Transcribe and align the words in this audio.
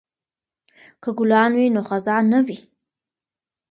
که 1.01 1.09
ګلان 1.17 1.51
وي 1.57 1.67
نو 1.75 1.81
خزان 1.89 2.23
نه 2.33 2.39
وي. 2.45 2.57